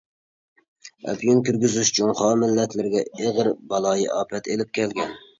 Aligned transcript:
ئەپيۈن 1.11 1.41
كىرگۈزۈش 1.49 1.91
جۇڭخۇا 1.97 2.29
مىللەتلىرىگە 2.43 3.03
ئېغىر 3.25 3.51
بالايىئاپەت 3.75 4.49
ئېلىپ 4.55 4.73
كەلگەن. 4.79 5.13